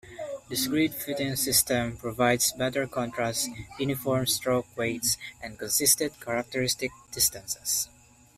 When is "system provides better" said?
1.35-2.87